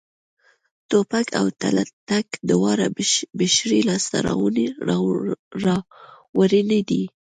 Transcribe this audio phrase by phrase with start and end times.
[0.89, 2.85] ټوپک او تلتک دواړه
[3.39, 4.17] بشري لاسته
[6.37, 7.03] راوړنې دي